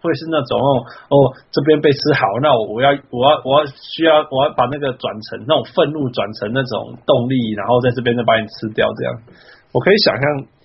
[0.02, 0.58] 会是那种
[1.08, 1.14] 哦，
[1.54, 9.14] 这边被吃好，那我要我要我要需要我要把那个转成那种愤怒转成那种动力，然后在这边再把你吃掉，这样
[9.72, 10.22] 我可以想象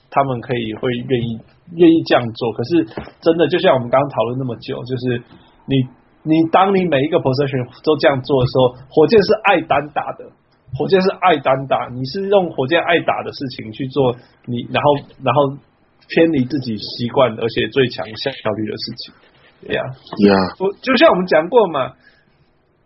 [0.10, 1.40] 他们可以会愿意
[1.78, 2.52] 愿意这样做。
[2.52, 2.84] 可是
[3.22, 5.22] 真的就像我们刚刚讨论那么久，就是
[5.70, 5.78] 你
[6.26, 10.26] 你当你每一个 possession 都这样做的时候，火箭是爱单打的，
[10.76, 14.18] 火箭是爱单打，你是用火箭爱打的事情去做
[14.50, 14.88] 你，然后
[15.24, 15.56] 然后。
[16.08, 19.14] 偏离自己习惯而且最强效率的事情，
[19.68, 19.84] 对呀，
[20.18, 20.36] 对呀。
[20.60, 21.94] 我就像我们讲过嘛，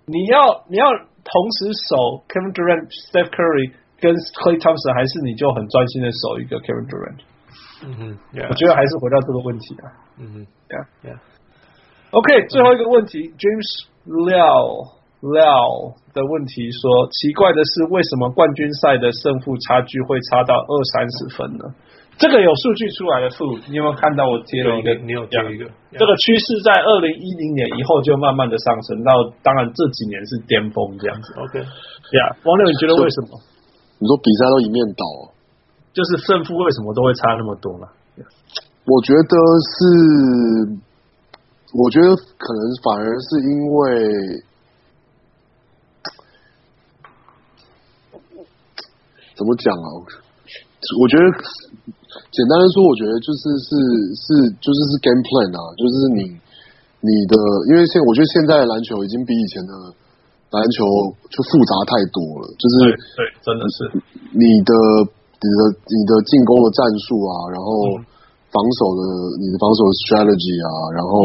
[0.06, 7.22] 你要你要同时守 Kevin Durant、Steph Curry 跟 Clay Thompson，还是你就很专心的守一个 Kevin Durant？
[7.84, 8.18] 嗯哼，
[8.50, 9.86] 我觉得还是回到这个问题啊。
[10.18, 11.20] 嗯哼，Yeah Yeah。
[12.12, 21.66] OK，最后一个问题，James Liao Liao 的问题说：奇怪的是，为什么冠军赛的胜负差距会差到二三十分呢？
[22.18, 24.96] 这个有数据出来的数，你有没有看到我贴了一个？
[25.04, 25.68] 你有贴一个。
[25.92, 29.12] 这个趋势在二零一零年以后就慢慢的上升，到
[29.44, 31.34] 当然这几年是巅峰这样子。
[31.36, 33.38] OK，呀，王六，你觉得为什么？
[34.00, 35.04] 你说比赛都一面倒，
[35.92, 37.88] 就是胜负为什么都会差那么多呢？
[38.86, 39.36] 我觉得
[39.76, 40.80] 是，
[41.76, 43.84] 我觉得可能反而是因为，
[49.36, 49.88] 怎么讲啊？
[51.02, 51.24] 我觉得。
[52.32, 53.70] 简单的说，我觉得就是是
[54.16, 54.28] 是
[54.64, 56.32] 就是是 game plan 啊，就是你
[57.04, 57.36] 你的，
[57.68, 59.72] 因为现我觉得现在的篮球已经比以前的
[60.56, 60.88] 篮球
[61.28, 62.76] 就复杂太多了，就是
[63.20, 63.78] 对，真的是。
[64.32, 64.72] 你的
[65.44, 67.70] 你的你的进攻的战术啊，然后
[68.48, 69.02] 防守的
[69.44, 71.20] 你的防守的 strategy 啊，然后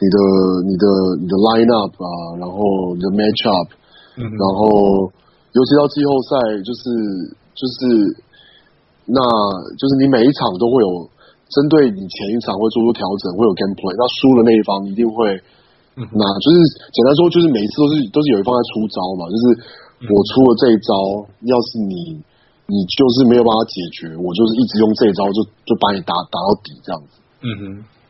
[0.00, 0.16] 你的
[0.64, 0.84] 你的
[1.20, 2.08] 你的 line up 啊，
[2.40, 3.68] 然后你的 match up，
[4.16, 5.12] 然后
[5.52, 6.80] 尤其到季后赛，就是
[7.52, 8.24] 就是。
[9.06, 9.22] 那
[9.78, 11.06] 就是你每一场都会有
[11.46, 13.94] 针对你前一场会做出调整，会有 game play。
[13.94, 15.30] 那输的那一方一定会，
[15.94, 16.56] 嗯、那就是
[16.90, 19.30] 简单说，就是每一次都是都是有一方在出招嘛。
[19.30, 19.44] 就是
[20.10, 20.90] 我出了这一招，
[21.46, 22.18] 要是你
[22.66, 27.22] 你就是没有办法解决，我就是一直用这一招就就把你打打到底这样子。
[27.46, 27.62] 嗯哼。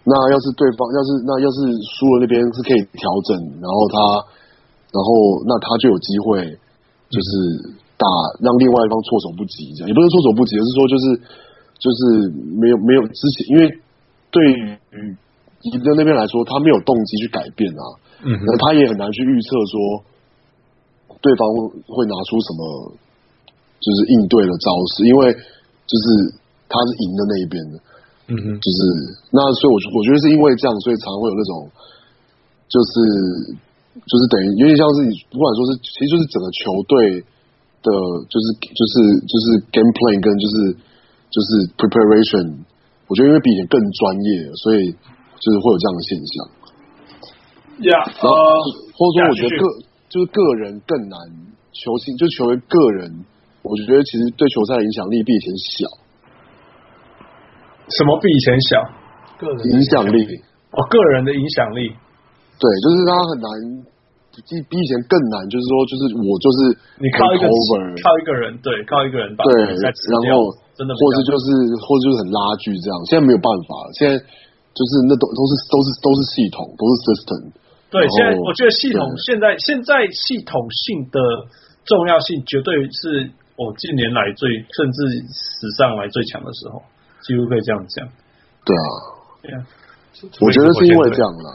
[0.09, 3.97] 那要是对方要是那要是输了那边是可以调整，然后他
[4.97, 6.57] 然后那他就有机会
[7.13, 7.31] 就是。
[7.77, 8.05] 嗯打
[8.45, 11.05] 让另外一方措手不及，这样也不是措手不及，而是说就是
[11.81, 12.01] 就是
[12.61, 13.73] 没有没有之前，因为
[14.29, 14.77] 对于
[15.65, 17.83] 赢的那边来说，他没有动机去改变啊，
[18.21, 19.75] 嗯，那他也很难去预测说
[21.25, 21.49] 对方
[21.89, 22.93] 会拿出什么
[23.81, 25.33] 就是应对的招式，因为
[25.89, 26.05] 就是
[26.69, 27.75] 他是赢的那一边的，
[28.29, 28.79] 嗯哼，就是
[29.33, 31.65] 那所以我我觉得是因为这样，所以常常会有那种
[32.69, 32.93] 就是
[34.05, 37.25] 就是等于有点像是你不管说是其实就是整个球队。
[37.83, 37.89] 的
[38.29, 38.93] 就是就是
[39.27, 40.55] 就是 gameplay 跟就是
[41.29, 42.65] 就是 preparation，
[43.09, 44.29] 我觉得因为比以前更专业，
[44.63, 46.35] 所以就是会有这样的现象。
[47.77, 48.65] 呀、yeah, 然后、uh,
[48.97, 51.17] 或者说我觉得个、yeah, 就是个人更难，
[51.77, 53.25] 球星就球员个人，
[53.61, 55.85] 我觉得其实对球赛的影响力比以前小。
[57.93, 58.81] 什么比以前小？
[59.39, 60.25] 个人影响力
[60.73, 61.93] 哦，个人的影响力。
[62.57, 63.49] 对，就是他很难。
[64.45, 66.59] 比比以前更难，就是说，就是我就是
[67.01, 71.47] 你靠一个靠一个人，对，靠一个人把对，然后真的，或者就是
[71.81, 72.95] 或者就是很拉锯这样。
[73.09, 77.41] 现在没有办法，现在就是那都都是都是都是系统，都是 system。
[77.89, 81.19] 对，现在我觉得系统现在现在系统性的
[81.89, 84.99] 重要性绝对是我近年来最甚至
[85.33, 86.83] 史上来最强的时候，
[87.25, 88.05] 几乎可以这样讲。
[88.67, 88.85] 对啊，
[89.41, 89.59] 对啊，
[90.45, 91.49] 我觉得是因为这样啦。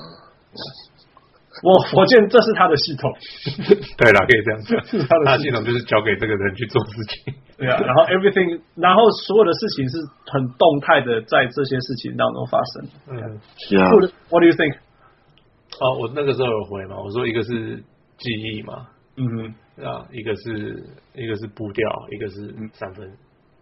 [1.63, 3.11] 我火箭这是他的系统，
[3.97, 5.63] 对了，可以这样讲， 他的系统。
[5.63, 12.89] 就是交给这个人去做事情，对啊，然后 everything，然后所有的事情是很动态的，在这些事情当中发生。
[13.13, 14.75] 嗯，Yeah，What do you think？
[15.79, 17.77] 哦，我那个时候有回嘛，我说一个是
[18.17, 23.05] 记忆嘛，嗯哼，啊，一个是一个是步调，一个是三分，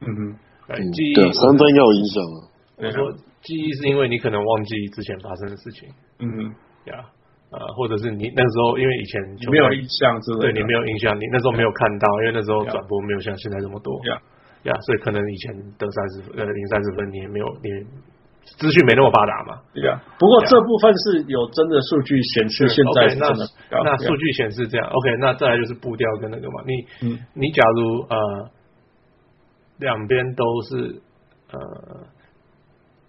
[0.01, 0.35] 嗯哼，
[0.67, 2.38] 对，记忆对三分要有影响啊。
[2.77, 3.12] 我说
[3.43, 7.03] 记忆是因为你可能忘记之前发生的事情，嗯哼，呀。
[7.51, 14.21] 呃，或者是你那时候，因为以前没有印象对你没有印象，你那时候没有看到，因为那时候转播没有像现在这么多，呀
[14.69, 17.69] 呀，所以可能以前得三十分，呃，零三十分，你也没有，你
[18.57, 19.99] 资讯没那么发达嘛，对呀。
[20.19, 23.33] 不过这部分是有真的数据显示，现在那
[23.83, 28.49] 那数据显示这样，OK，那再来就是步调跟那个嘛，你嗯，你假如呃
[29.79, 31.01] 两边都是
[31.51, 31.59] 呃，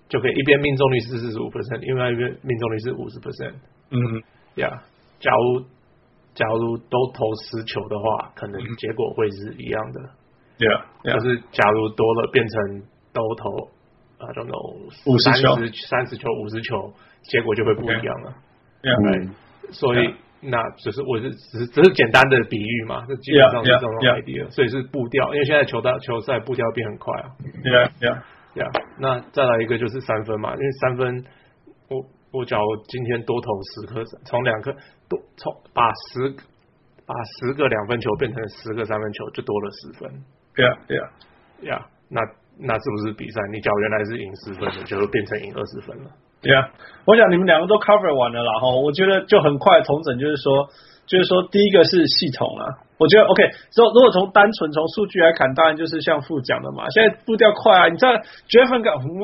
[0.09, 3.55] 就可以一边命中率是四十五 percent，另外一边命中率是五十 percent。
[3.91, 4.23] 嗯
[4.57, 4.83] 呀，
[5.19, 5.65] 假如
[6.35, 10.01] 假如都投十球的话，可能结果会是一样的。
[10.59, 13.69] 对啊，就是假如多了变成都投
[14.19, 14.51] 啊，这种
[15.07, 15.57] 五十球、
[15.89, 18.35] 三十球、五十球，结果就会不一样了。
[18.83, 18.93] 对、
[19.73, 20.15] 所以、yeah.
[20.43, 24.49] 那只是我是只是只是简单的比喻嘛，这基本上是这种 idea。
[24.51, 27.31] 所以是步调，因为现在球大球赛步调变很快啊。
[27.63, 28.25] 对啊，对啊，
[28.55, 28.71] 对啊。
[28.99, 31.25] 那再来一个就是三分嘛，因为三分
[31.89, 32.05] 我。
[32.33, 34.73] 我假如今天多投十颗，从两颗
[35.09, 36.31] 多从把十
[37.05, 40.11] 把十个两分球变成十个三分球，就多了十分。
[40.55, 41.11] 对啊，对啊，
[41.63, 42.21] 呀，那
[42.59, 43.41] 那是不是比赛？
[43.51, 46.11] 你假如原来是赢十分的，就会变成赢二十分了。
[46.41, 46.71] 对啊，
[47.05, 48.71] 我想你们两个都 cover 完了啦哈。
[48.71, 50.69] 我觉得就很快重整，就是说，
[51.11, 53.43] 就是说第一个是系统啊，我觉得 OK。
[53.75, 58.13] 如果如果从单纯从数据来看，当然就是像副讲的嘛，现在步调快啊，你知道
[58.47, 58.71] Jeff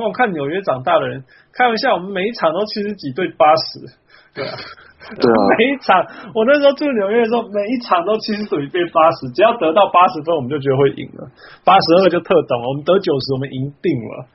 [0.03, 1.23] 我看纽约长大的人，
[1.55, 3.87] 开玩笑，我们每一场都七十几对八十，
[4.35, 4.59] 对啊。
[5.07, 6.03] 对啊，每一场
[6.35, 11.31] 我那时候住纽约的时候，每一场都七十几对八十，只要得到八十分，我们就觉得会赢了。
[11.65, 14.27] 八十二就特等了，我们得九十，我们赢定了。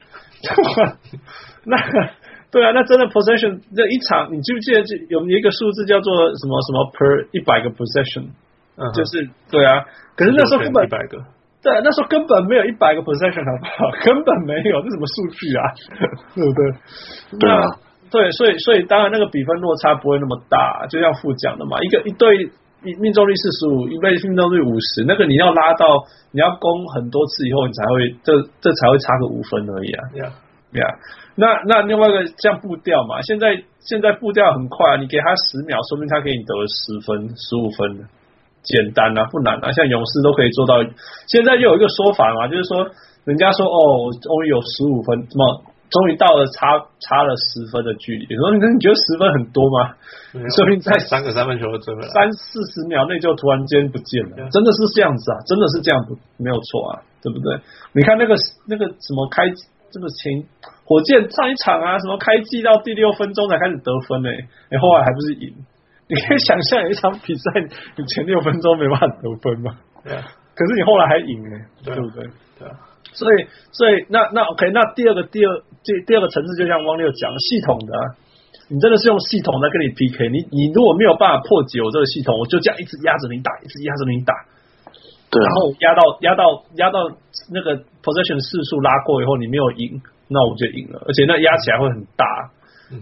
[1.67, 1.75] 那
[2.51, 8.35] 对啊，那真的 possession 这一场，你记不记得有一个数字叫做什么什么 per 一百个 possession？
[8.75, 9.85] 嗯，就是对啊。
[10.15, 11.17] 可是那时候根本一百个，
[11.63, 13.91] 对，那时候根本没有一百个 possession，好不好？
[14.03, 15.63] 根本没有，这什么数据啊？
[16.35, 17.39] 对不对？
[17.39, 17.63] 对啊。
[18.11, 22.51] 对，所以所以当然那个比分落差不会那么大，就像副讲的嘛，一个一对
[22.83, 25.85] 命中率四十五，一倍命中率五十，那个你要拉到
[26.31, 30.03] 你要攻很多次以后，你才会这这才会差个五分而已啊。
[30.17, 30.33] 呀
[30.73, 30.87] 呀，
[31.35, 38.03] 那那另外一个像步调嘛，现在现在步调很快，你给他十秒，说明他给你得十分、十五分的，
[38.63, 40.75] 简单啊，不难啊，像勇士都可以做到。
[41.27, 42.87] 现在就有一个说法嘛，就是说
[43.25, 45.63] 人家说哦，终于有十五分，什么？
[45.91, 49.91] 终于到了差差了十分的距离，你说你你觉得十分很多吗？
[50.55, 51.67] 说明在三个三分球
[52.15, 57.59] 三四十秒内就突然间不见了，真的是这样子啊，真的是这样不没有错啊，对不对？
[57.91, 59.51] 你看那个那个什么开
[59.91, 60.45] 这么轻，
[60.85, 64.47] 火箭上一场啊，什么开季到第六分钟才开始得分呢、欸？
[64.71, 65.53] 你后来还不是赢？
[66.07, 67.51] 你可以想象有一场比赛，
[67.95, 69.77] 你前六分钟没办法得分吗？
[70.03, 70.23] 对啊，
[70.55, 72.23] 可是你后来还赢呢、欸，对不对？
[72.59, 72.73] 对啊。
[73.13, 78.03] 所以，所以那那 OK，那第二个第二第第二个层次，就像汪六讲系统的、啊，
[78.69, 84.33] 你真的是用系统在跟你 PK，你你如果没有办法破解我这个系统，我就这样一直压着你打，一直压着你打，
[85.31, 86.43] 对、啊，然后压到压到
[86.75, 87.09] 压到
[87.49, 92.25] 那个 possession 次数拉过以后，你没有赢，那我就赢了，而且那压起来会很大，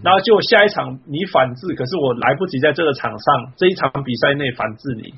[0.02, 5.12] 然后就下一场你反制，可是我来不及在这个场上这一场比赛内反制你，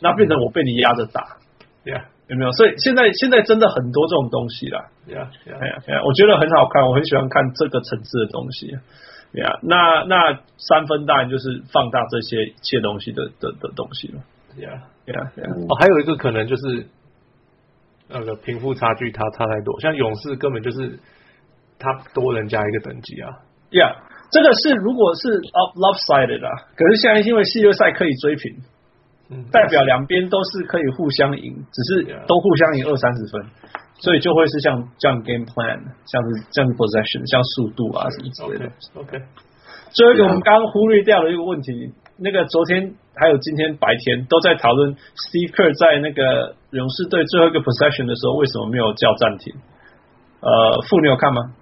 [0.00, 1.38] 那变成我被你压着打，
[1.84, 2.04] 对啊。
[2.30, 2.52] 有没有？
[2.52, 4.86] 所以现在现在真的很多这种东西啦。
[5.08, 6.02] 呀呀呀！
[6.06, 8.68] 我觉得很好看，我很喜欢看这个层次的东西。
[8.68, 8.78] 呀、
[9.32, 14.22] yeah，那那三分当然就是放大这些一切东西的的的东西了。
[14.56, 14.70] 呀
[15.06, 15.44] 呀呀！
[15.68, 16.86] 哦，还有一个可能就是
[18.08, 20.98] 那个贫富差距它差太多，像勇士根本就是
[21.78, 23.28] 他多人家一个等级啊。
[23.70, 23.96] 呀、yeah，
[24.30, 28.56] 这个是如果是 up lopsided 啊，可是现在因为系列赛可以追平。
[29.52, 33.46] 代表两边都是可以互相赢，只是都互相赢二三十分，
[34.00, 38.66] 所以就会是像这样 game plan，像是这样 possession，像速度啊什么之类的。
[38.98, 39.22] OK，
[39.94, 49.54] 最后一个我们刚刚忽略掉的一个问题，那个昨天还有今天白天都在讨论 Steve Kerr 在那个勇士队最后一个 possession 的时候为什么没有叫暂停？
[50.40, 51.54] 呃，傅你有看吗？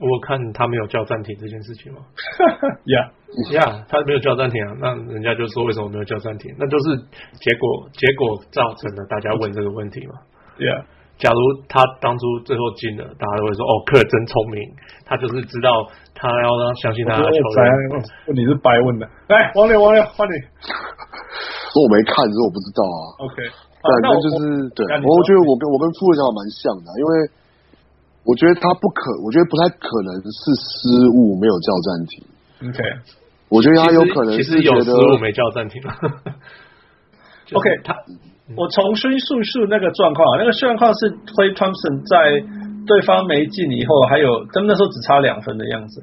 [0.00, 2.00] 我看他没有叫暂停这件事情吗？
[2.88, 3.12] 呀
[3.52, 6.54] 呀，他没有叫暂停啊，那人家就说为什么没有叫暂停？
[6.58, 6.96] 那就是
[7.36, 10.14] 结果，结果造成了大家问这个问题嘛。
[10.56, 10.84] 对啊，
[11.20, 14.58] 假如他当初最后进了，大家都会说哦，克尔真聪明，
[15.04, 15.84] 他就是知道
[16.16, 17.68] 他要让相信他的球员。
[18.26, 20.34] 问题是白问的，来，王磊，王磊，换你。
[21.70, 22.98] 说我没看，所以我不知道啊。
[23.28, 23.36] OK，
[23.84, 27.12] 反正就是对，我我觉得我跟我跟傅的想法蛮像的，因为。
[28.22, 32.22] 我觉得他不可，我觉得不太可能是失误没有叫暂停。
[32.68, 32.78] OK，
[33.48, 35.80] 我觉得他有可能是其实有失误没叫暂停。
[37.50, 37.96] OK，他
[38.56, 42.44] 我重新叙述那个状况，那个状况是 Clay Thompson 在
[42.86, 46.00] 对方没进以后，还有他们那时候只差两分的样子。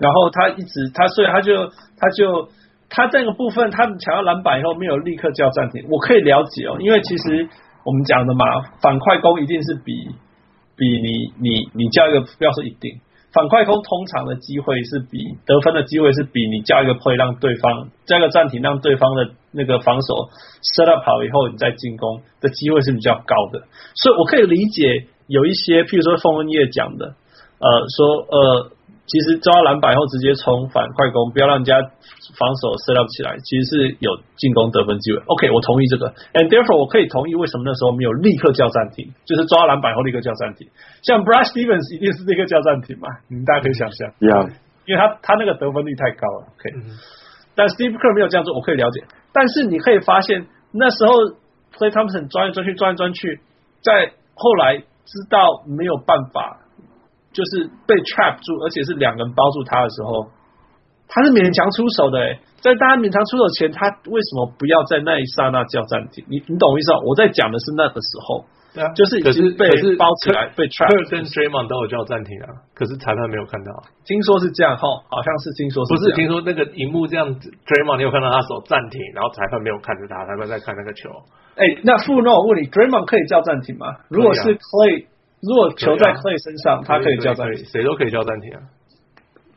[0.00, 1.66] 然后他一直他所以他就
[1.98, 2.48] 他就
[2.88, 7.48] 他这个部分他们抢到篮板以后没有立刻叫暂停，我可以了解哦，因为其实
[7.84, 8.44] 我们讲的嘛，
[8.80, 9.92] 反快攻一定是比。
[10.74, 12.98] 比你你你叫一个不要说一定
[13.32, 20.28] 反快攻，通常的机会是比得分的机会是比你加一个 play 让对方加个暂停让对方的那个防守
[20.62, 23.64] set up 好以后你再进攻的机会是比较高的，
[23.94, 27.14] 所以我可以理解有一些譬如说凤恩叶讲的
[27.58, 28.72] 呃说呃。
[29.12, 34.08] 其实抓篮板后直接冲反快攻，不要让人家防守 set up 起来，其实是有
[34.40, 35.20] 进攻得分机会。
[35.28, 40.64] OK，我同意这个，and therefore 我可以同意为什么那时候没有立刻叫暂停，就是抓篮板后立刻叫暂停。
[41.04, 44.48] 像 Brad Stevens 一定是立刻叫暂停嘛，你们大家可以想象，Yeah.
[44.88, 46.48] 因为他他那个得分率太高了。
[46.56, 46.96] OK，、嗯、
[47.52, 49.04] 但 Steve Kerr 没有这样做，我可以了解。
[49.36, 51.12] 但是你可以发现那时候
[51.76, 53.40] Klay Thompson 钻来钻去，钻来钻去，
[53.84, 56.61] 在后来知道没有办法。
[57.32, 60.28] 就是被 trap 住，而且是两个人包住他的时候，
[61.08, 62.20] 他是勉强出手的。
[62.20, 66.24] 诶，在大家勉强出手前，他为什么不要在那一刹那叫暂停？
[66.28, 67.00] 你你懂我意思吗？
[67.04, 70.88] 我在讲的是那个时候，对啊，就是已经被包起来被 trap。
[70.88, 73.72] 科尔跟 Draymond 都有叫暂停啊，可是裁判没有看到。
[74.06, 75.90] 听说是这样哈，好像是听说是。
[75.92, 81.10] 不是听说那个荧幕这样，Draymond 你有看到他手暂停，然后裁判没有看着他，裁判在看那个球。
[81.56, 83.86] 哎，那富诺我问你，Draymond 可以叫暂停吗？
[84.08, 85.04] 如果是 Clay，
[85.42, 88.62] 如果球在 Clay 身上，他可以叫暂停，谁都可以叫暂停啊。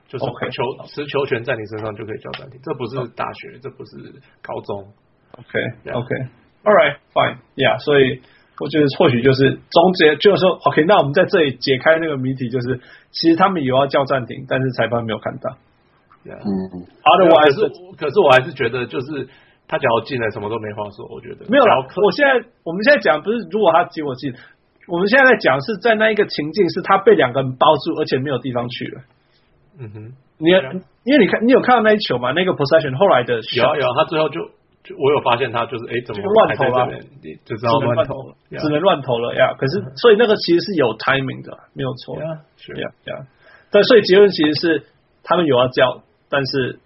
[0.07, 4.91] 就是球持球权在你身上就可以叫暂停，这不是大学，这不是高中。
[5.37, 8.21] OK，OK，All right，fine，Yeah，所以。
[8.57, 12.79] 我觉得或许就是终结，就是说，OK，那我们在这里解开那个谜题，就是
[13.11, 15.49] 其实他们有要叫暂停，但是裁判没有看到。
[16.23, 16.39] Yeah.
[16.39, 19.27] 嗯，Otherwise，可是可是我还是觉得，就是
[19.67, 21.05] 他只要进来，什么都没话说。
[21.11, 21.85] 我觉得没有了。
[22.01, 24.33] 我现在我们现在讲不是如果他结果进，
[24.87, 29.01] 我们现在在讲是在那一个情境，是他被两个人包住，而且没有地方去了。
[29.79, 32.31] 嗯哼，你因为你看，你有看到那一球吗？
[32.31, 34.39] 那个 possession 后来的有有，他最后就。
[34.99, 36.87] 我有发现他就是哎，怎么乱投了？
[37.43, 39.55] 就知道乱投了，只能乱投了呀。
[39.57, 42.15] 可是，所以那个其实是有 timing 的，没有错。
[42.55, 43.25] 是呀呀。
[43.71, 44.83] 但所以结论其实是
[45.23, 46.77] 他们有要叫，但是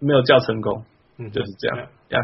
[0.00, 0.84] 没有叫成功。
[1.16, 2.18] 嗯，就是这样呀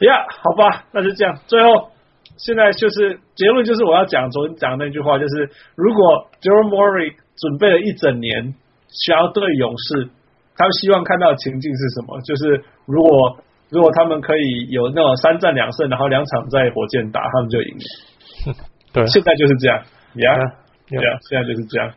[0.00, 0.26] 呀。
[0.42, 1.38] 好吧，那就这样。
[1.46, 1.92] 最后，
[2.38, 8.54] 现在就是结论，就是我要讲昨天讲的那句话，就是如果 Daryl Morey 准备了一整年
[8.88, 10.08] 想要对勇士，
[10.56, 12.20] 他们希望看到的情境是什么？
[12.22, 13.40] 就是如果。
[13.70, 18.54] 如果他们可以有那种三战两胜，然后两场在火箭打，他们就赢了。
[18.94, 19.76] 对，现在就是这样，
[20.14, 21.92] 呀，呀，现在就是这样。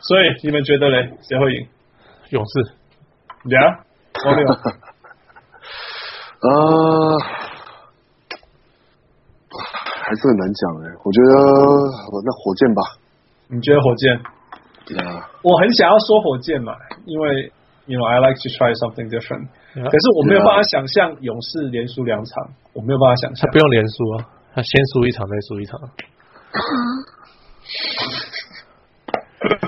[0.00, 1.66] 所以你们觉得嘞，谁会赢？
[2.28, 2.74] 勇士。
[3.48, 3.78] 呀，
[4.26, 4.46] 王六。
[6.42, 7.18] 呃，
[10.04, 11.32] 还是很难讲哎，我觉得
[12.24, 12.80] 那火箭吧。
[13.48, 14.20] 你觉得火箭？
[14.86, 15.28] 对啊。
[15.42, 16.72] 我很想要说火箭嘛，
[17.06, 17.52] 因为。
[17.86, 19.44] You know, I like to try something different.
[19.76, 23.44] 可是我没有办法想象勇士连输两场，我没有办法想象。
[23.44, 24.24] 他不用连输啊，
[24.54, 25.76] 他先输一场再输一场。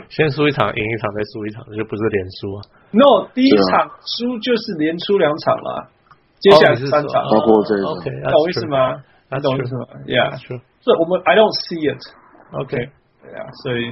[0.09, 2.59] 先输一场赢一场再输一场，就不是连输啊。
[2.97, 5.93] No，第一场输就是连输两场了，
[6.41, 7.93] 接下来是三场，包括这一场。
[8.01, 8.97] Okay, 懂意思吗？
[9.31, 10.39] 你懂意思吗？Yeah，
[10.81, 11.99] 这我们 I don't see it.
[12.53, 13.91] OK，对啊，所以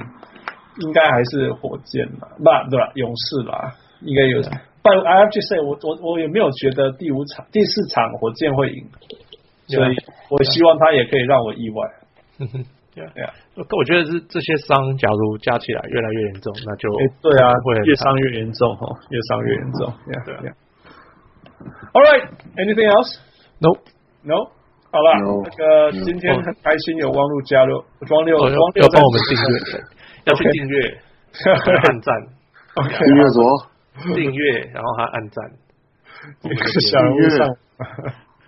[0.79, 2.91] 应该还是火箭吧，不对吧？
[2.95, 3.75] 勇士啦。
[4.01, 4.41] 应该有
[4.83, 8.85] ，But I have to say，我我我也没有觉得第五场、第四场火箭会赢，
[9.67, 9.95] 所以
[10.29, 11.87] 我希望他也可以让我意外。
[12.39, 16.89] 嗯哼， 对啊，我觉得是这些伤，假如加起来越来越严重，那就
[17.23, 19.93] 对啊，会越伤越严重哈，越伤越严重。
[20.25, 20.53] 对啊
[21.93, 24.51] ，All right，anything else？No，No，
[24.95, 25.11] 好了，
[25.43, 29.83] 那个今天很开心有汪路加入，汪六，汪六要帮我们订阅，
[30.23, 30.97] 要去订阅，
[31.83, 32.15] 按赞
[32.75, 34.15] ，OK，订阅什么？
[34.15, 35.51] 订阅，然后还按赞。
[36.89, 37.45] 小人物上，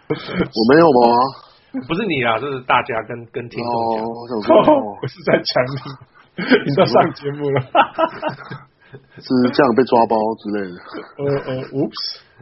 [0.08, 1.84] 我没有吗？
[1.86, 4.06] 不是你啊，这是大家跟跟听众讲。
[4.56, 7.62] 哦，我是在讲你，你都上节目了，
[9.20, 10.80] 是这样被抓包之类的。
[11.18, 11.62] 呃呃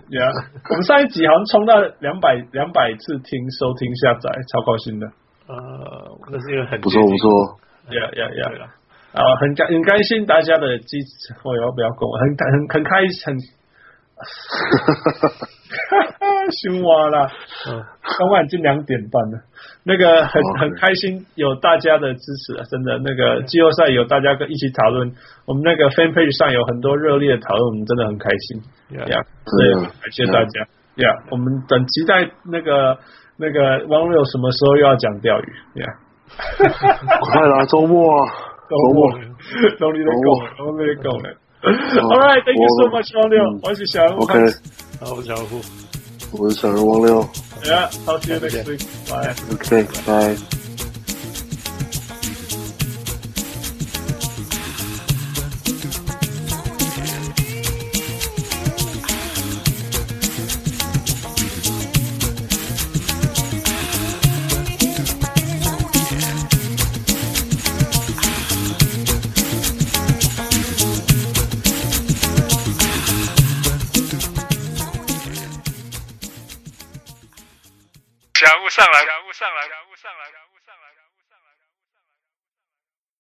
[0.10, 0.32] ，Oops，Yeah，
[0.70, 5.08] 我们上一集好像冲到两百两百次听收听下载，超高兴的。
[5.47, 5.56] 呃，
[6.32, 7.60] 那是一个很不错不错。
[7.89, 8.68] Yeah yeah yeah。
[9.14, 11.99] 啊，很开很开心，大家的支持，我要不要讲？
[12.20, 13.38] 很很很开心，很，
[16.46, 17.28] 哈哈哈哈凶我了。
[17.68, 17.84] 嗯，
[18.18, 19.41] 刚刚已经两点半了，
[19.84, 25.12] 那个很很开心，有大家的支持，真的，那个季后赛有大家跟一起讨论，
[25.46, 28.62] 我们那个 fan page 上有很多热烈的讨论，我们真的很开心。
[29.10, 30.62] 呀，所以感谢大家。
[30.96, 32.98] 呀，我们等期待那个
[33.38, 35.82] 那个王六什么时候又要讲钓鱼？
[35.82, 35.86] 呀，
[37.22, 38.32] 快啦，周末啊！
[38.70, 39.12] 周末，
[39.80, 41.34] 努力的够了，努力的够了。
[41.66, 44.22] All right, thank you so much，王六，我是小人物。
[44.22, 44.34] OK，
[45.02, 45.62] 好，小人物，
[46.35, 47.28] 我是小人物汪六。
[47.62, 48.81] Yeah, talk to you next week.
[49.09, 49.35] Bye.
[49.53, 50.37] OK, bye.
[79.46, 80.45] 上来，上来，上来，上来。